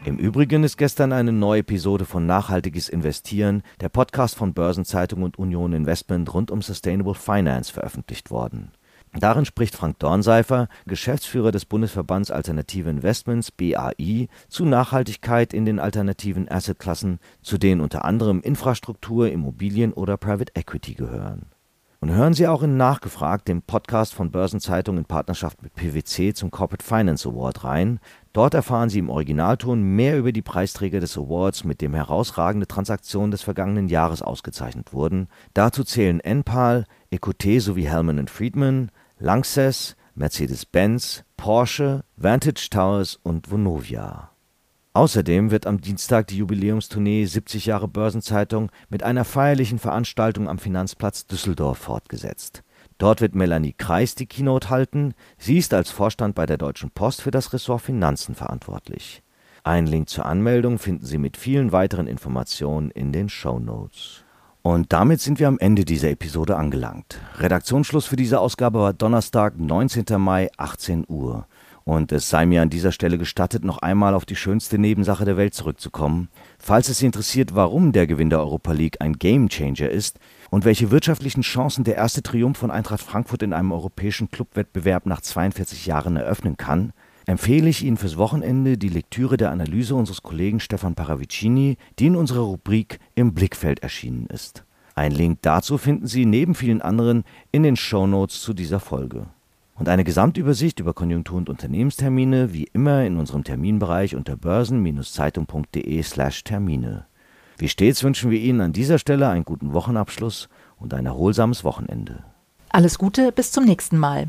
Im 0.04 0.18
Übrigen 0.18 0.64
ist 0.64 0.76
gestern 0.76 1.12
eine 1.12 1.32
neue 1.32 1.60
Episode 1.60 2.04
von 2.04 2.26
Nachhaltiges 2.26 2.90
Investieren, 2.90 3.62
der 3.80 3.88
Podcast 3.88 4.36
von 4.36 4.52
Börsenzeitung 4.52 5.22
und 5.22 5.38
Union 5.38 5.72
Investment 5.72 6.32
rund 6.34 6.50
um 6.50 6.60
Sustainable 6.60 7.14
Finance 7.14 7.72
veröffentlicht 7.72 8.30
worden. 8.30 8.72
Darin 9.14 9.44
spricht 9.44 9.74
Frank 9.74 9.98
Dornseifer, 9.98 10.68
Geschäftsführer 10.86 11.50
des 11.50 11.64
Bundesverbands 11.64 12.30
Alternative 12.30 12.90
Investments 12.90 13.50
BAI, 13.50 14.28
zu 14.48 14.64
Nachhaltigkeit 14.64 15.52
in 15.52 15.64
den 15.64 15.78
alternativen 15.80 16.50
Assetklassen, 16.50 17.18
zu 17.42 17.58
denen 17.58 17.80
unter 17.80 18.04
anderem 18.04 18.40
Infrastruktur, 18.40 19.30
Immobilien 19.30 19.92
oder 19.92 20.16
Private 20.16 20.52
Equity 20.54 20.94
gehören. 20.94 21.46
Und 22.00 22.12
hören 22.12 22.32
Sie 22.32 22.46
auch 22.46 22.62
in 22.62 22.76
Nachgefragt, 22.76 23.48
dem 23.48 23.60
Podcast 23.60 24.14
von 24.14 24.30
Börsenzeitung 24.30 24.98
in 24.98 25.04
Partnerschaft 25.04 25.64
mit 25.64 25.74
PwC 25.74 26.32
zum 26.32 26.52
Corporate 26.52 26.84
Finance 26.84 27.28
Award 27.28 27.64
rein. 27.64 27.98
Dort 28.32 28.54
erfahren 28.54 28.88
Sie 28.88 29.00
im 29.00 29.10
Originalton 29.10 29.82
mehr 29.82 30.16
über 30.16 30.30
die 30.30 30.42
Preisträger 30.42 31.00
des 31.00 31.18
Awards, 31.18 31.64
mit 31.64 31.80
dem 31.80 31.94
herausragende 31.94 32.68
Transaktionen 32.68 33.32
des 33.32 33.42
vergangenen 33.42 33.88
Jahres 33.88 34.22
ausgezeichnet 34.22 34.92
wurden. 34.92 35.26
Dazu 35.54 35.82
zählen 35.82 36.20
Enpal, 36.20 36.84
Ecoute 37.10 37.60
sowie 37.60 37.88
Hellman 37.88 38.28
Friedman, 38.28 38.90
Lanxess, 39.18 39.96
Mercedes-Benz, 40.14 41.24
Porsche, 41.36 42.04
Vantage 42.16 42.68
Towers 42.70 43.18
und 43.22 43.50
Vonovia. 43.50 44.30
Außerdem 44.92 45.50
wird 45.50 45.66
am 45.66 45.80
Dienstag 45.80 46.26
die 46.26 46.38
Jubiläumstournee 46.38 47.24
70 47.24 47.66
Jahre 47.66 47.88
Börsenzeitung 47.88 48.70
mit 48.88 49.02
einer 49.02 49.24
feierlichen 49.24 49.78
Veranstaltung 49.78 50.48
am 50.48 50.58
Finanzplatz 50.58 51.26
Düsseldorf 51.26 51.78
fortgesetzt. 51.78 52.62
Dort 52.98 53.20
wird 53.20 53.36
Melanie 53.36 53.74
Kreis 53.74 54.16
die 54.16 54.26
Keynote 54.26 54.70
halten. 54.70 55.14
Sie 55.38 55.56
ist 55.56 55.72
als 55.72 55.90
Vorstand 55.90 56.34
bei 56.34 56.46
der 56.46 56.58
Deutschen 56.58 56.90
Post 56.90 57.22
für 57.22 57.30
das 57.30 57.52
Ressort 57.52 57.82
Finanzen 57.82 58.34
verantwortlich. 58.34 59.22
Einen 59.62 59.86
Link 59.86 60.08
zur 60.08 60.26
Anmeldung 60.26 60.78
finden 60.78 61.06
Sie 61.06 61.18
mit 61.18 61.36
vielen 61.36 61.72
weiteren 61.72 62.08
Informationen 62.08 62.90
in 62.90 63.12
den 63.12 63.28
Show 63.28 63.60
Notes. 63.60 64.24
Und 64.62 64.92
damit 64.92 65.20
sind 65.20 65.38
wir 65.38 65.48
am 65.48 65.58
Ende 65.58 65.84
dieser 65.84 66.10
Episode 66.10 66.56
angelangt. 66.56 67.20
Redaktionsschluss 67.38 68.06
für 68.06 68.16
diese 68.16 68.40
Ausgabe 68.40 68.80
war 68.80 68.92
Donnerstag, 68.92 69.58
19. 69.58 70.04
Mai, 70.18 70.50
18 70.56 71.04
Uhr. 71.08 71.46
Und 71.84 72.12
es 72.12 72.28
sei 72.28 72.44
mir 72.44 72.60
an 72.60 72.68
dieser 72.68 72.92
Stelle 72.92 73.16
gestattet, 73.16 73.64
noch 73.64 73.78
einmal 73.78 74.14
auf 74.14 74.26
die 74.26 74.36
schönste 74.36 74.76
Nebensache 74.76 75.24
der 75.24 75.38
Welt 75.38 75.54
zurückzukommen. 75.54 76.28
Falls 76.58 76.90
es 76.90 76.98
Sie 76.98 77.06
interessiert, 77.06 77.54
warum 77.54 77.92
der 77.92 78.06
Gewinn 78.06 78.28
der 78.28 78.40
Europa 78.40 78.72
League 78.72 79.00
ein 79.00 79.14
Gamechanger 79.14 79.88
ist 79.88 80.18
und 80.50 80.66
welche 80.66 80.90
wirtschaftlichen 80.90 81.40
Chancen 81.40 81.84
der 81.84 81.94
erste 81.94 82.22
Triumph 82.22 82.58
von 82.58 82.70
Eintracht 82.70 83.00
Frankfurt 83.00 83.42
in 83.42 83.54
einem 83.54 83.72
europäischen 83.72 84.30
Clubwettbewerb 84.30 85.06
nach 85.06 85.22
42 85.22 85.86
Jahren 85.86 86.16
eröffnen 86.16 86.58
kann, 86.58 86.92
empfehle 87.28 87.68
ich 87.68 87.84
Ihnen 87.84 87.98
fürs 87.98 88.16
Wochenende 88.16 88.78
die 88.78 88.88
Lektüre 88.88 89.36
der 89.36 89.50
Analyse 89.50 89.94
unseres 89.94 90.22
Kollegen 90.22 90.60
Stefan 90.60 90.94
Paravicini, 90.94 91.76
die 91.98 92.06
in 92.06 92.16
unserer 92.16 92.40
Rubrik 92.40 93.00
Im 93.14 93.34
Blickfeld 93.34 93.80
erschienen 93.80 94.28
ist. 94.32 94.64
Ein 94.94 95.12
Link 95.12 95.40
dazu 95.42 95.76
finden 95.76 96.06
Sie 96.06 96.24
neben 96.24 96.54
vielen 96.54 96.80
anderen 96.80 97.24
in 97.52 97.64
den 97.64 97.76
Shownotes 97.76 98.40
zu 98.40 98.54
dieser 98.54 98.80
Folge. 98.80 99.26
Und 99.74 99.90
eine 99.90 100.04
Gesamtübersicht 100.04 100.80
über 100.80 100.94
Konjunktur- 100.94 101.36
und 101.36 101.50
Unternehmenstermine 101.50 102.54
wie 102.54 102.66
immer 102.72 103.04
in 103.04 103.18
unserem 103.18 103.44
Terminbereich 103.44 104.16
unter 104.16 104.36
börsen-zeitung.de/termine. 104.36 107.04
Wie 107.58 107.68
stets 107.68 108.02
wünschen 108.02 108.30
wir 108.30 108.40
Ihnen 108.40 108.62
an 108.62 108.72
dieser 108.72 108.98
Stelle 108.98 109.28
einen 109.28 109.44
guten 109.44 109.74
Wochenabschluss 109.74 110.48
und 110.78 110.94
ein 110.94 111.04
erholsames 111.04 111.62
Wochenende. 111.62 112.24
Alles 112.70 112.98
Gute, 112.98 113.32
bis 113.32 113.52
zum 113.52 113.66
nächsten 113.66 113.98
Mal. 113.98 114.28